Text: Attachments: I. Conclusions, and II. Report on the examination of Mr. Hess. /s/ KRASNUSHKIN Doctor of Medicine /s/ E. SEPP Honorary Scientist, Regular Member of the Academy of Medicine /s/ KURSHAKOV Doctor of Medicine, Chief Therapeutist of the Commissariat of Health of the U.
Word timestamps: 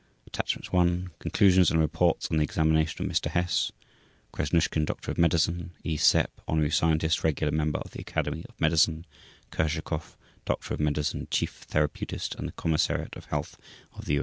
Attachments: 0.25 0.69
I. 0.73 1.13
Conclusions, 1.19 1.69
and 1.69 1.77
II. 1.79 1.83
Report 1.83 2.27
on 2.31 2.37
the 2.37 2.43
examination 2.43 3.05
of 3.05 3.11
Mr. 3.11 3.27
Hess. 3.29 3.71
/s/ 3.71 3.71
KRASNUSHKIN 4.33 4.83
Doctor 4.85 5.11
of 5.11 5.19
Medicine 5.19 5.73
/s/ 5.75 5.79
E. 5.83 5.95
SEPP 5.95 6.41
Honorary 6.47 6.71
Scientist, 6.71 7.23
Regular 7.23 7.51
Member 7.51 7.77
of 7.77 7.91
the 7.91 8.01
Academy 8.01 8.43
of 8.49 8.59
Medicine 8.59 9.05
/s/ 9.51 9.55
KURSHAKOV 9.55 10.15
Doctor 10.45 10.73
of 10.73 10.79
Medicine, 10.79 11.27
Chief 11.29 11.53
Therapeutist 11.67 12.33
of 12.33 12.45
the 12.47 12.51
Commissariat 12.53 13.15
of 13.15 13.25
Health 13.25 13.59
of 13.93 14.05
the 14.05 14.13
U. 14.13 14.19